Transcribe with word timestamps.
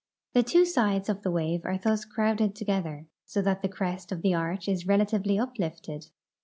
The 0.33 0.41
two 0.41 0.65
sides 0.65 1.09
of 1.09 1.21
the 1.21 1.29
wave 1.29 1.63
are 1.63 1.77
thus 1.77 2.05
crowded 2.05 2.55
together, 2.55 3.05
so 3.23 3.39
that 3.43 3.61
the 3.61 3.69
crest 3.69 4.11
of 4.11 4.23
the 4.23 4.33
arch 4.33 4.67
is 4.67 4.85
rela 4.85 5.07
tively 5.07 5.39
uplifted. 5.39 6.07